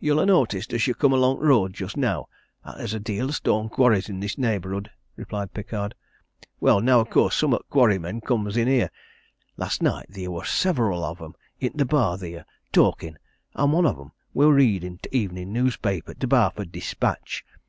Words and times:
"You'll 0.00 0.20
ha' 0.20 0.26
noticed, 0.26 0.72
as 0.72 0.88
you 0.88 0.94
come 0.96 1.12
along 1.12 1.38
t' 1.38 1.44
road 1.44 1.72
just 1.72 1.96
now, 1.96 2.26
'at 2.66 2.78
there's 2.78 2.94
a 2.94 2.98
deal 2.98 3.28
o' 3.28 3.30
stone 3.30 3.68
quarries 3.68 4.10
i' 4.10 4.18
this 4.18 4.36
neighbourhood?" 4.36 4.90
replied 5.14 5.54
Pickard. 5.54 5.94
"Well, 6.58 6.80
now, 6.80 6.98
of 6.98 7.10
course, 7.10 7.36
some 7.36 7.54
o' 7.54 7.58
t' 7.58 7.64
quarry 7.70 7.96
men 7.96 8.20
comes 8.20 8.56
in 8.56 8.66
here. 8.66 8.90
Last 9.56 9.80
night 9.80 10.06
theer 10.10 10.32
wor 10.32 10.44
sev'ral 10.44 11.04
on 11.04 11.18
'em 11.24 11.34
i' 11.62 11.68
t' 11.68 11.84
bar 11.84 12.18
theer, 12.18 12.44
talkin', 12.72 13.18
and 13.54 13.72
one 13.72 13.86
on 13.86 14.00
'em 14.00 14.12
wor 14.34 14.52
readin' 14.52 14.98
t' 14.98 15.10
evenin' 15.16 15.52
newspaper 15.52 16.12
t' 16.12 16.26
Barford 16.26 16.72
Dispatch. 16.72 17.44